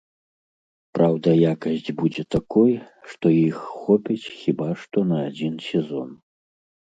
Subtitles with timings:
[0.97, 2.71] Праўда, якасць будзе такой,
[3.11, 6.09] што іх хопіць хіба што на адзін сезон.